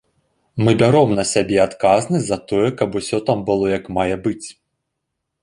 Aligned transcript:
Мы 0.67 0.71
бяром 0.79 1.11
на 1.19 1.25
сябе 1.33 1.57
адказнасць 1.67 2.25
за 2.31 2.39
тое, 2.53 2.67
каб 2.81 2.89
усё 3.01 3.17
там 3.29 3.45
было 3.51 3.65
як 3.77 3.85
мае 4.01 4.15
быць. 4.27 4.47